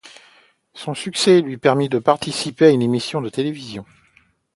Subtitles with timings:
[0.73, 3.85] Son succès lui permet de participer à une émission de télévision.